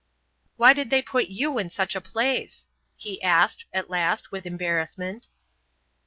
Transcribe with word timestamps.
"Why 0.57 0.73
did 0.73 0.89
they 0.89 1.03
put 1.03 1.27
you 1.27 1.59
in 1.59 1.69
such 1.69 1.95
a 1.95 2.01
place?" 2.01 2.65
he 2.95 3.21
asked 3.21 3.65
at 3.71 3.91
last 3.91 4.31
with 4.31 4.47
embarrassment. 4.47 5.27